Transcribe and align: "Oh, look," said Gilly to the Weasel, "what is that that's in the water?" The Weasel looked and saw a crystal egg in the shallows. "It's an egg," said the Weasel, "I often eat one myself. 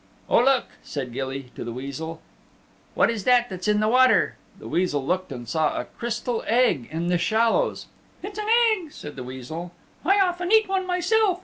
"Oh, 0.27 0.43
look," 0.43 0.65
said 0.81 1.13
Gilly 1.13 1.51
to 1.55 1.63
the 1.63 1.71
Weasel, 1.71 2.21
"what 2.95 3.11
is 3.11 3.23
that 3.25 3.51
that's 3.51 3.67
in 3.67 3.81
the 3.81 3.87
water?" 3.87 4.35
The 4.57 4.67
Weasel 4.67 5.05
looked 5.05 5.31
and 5.31 5.47
saw 5.47 5.79
a 5.79 5.85
crystal 5.85 6.43
egg 6.47 6.87
in 6.91 7.05
the 7.09 7.19
shallows. 7.19 7.85
"It's 8.23 8.39
an 8.39 8.47
egg," 8.73 8.91
said 8.93 9.15
the 9.15 9.23
Weasel, 9.23 9.73
"I 10.03 10.19
often 10.19 10.51
eat 10.51 10.67
one 10.67 10.87
myself. 10.87 11.39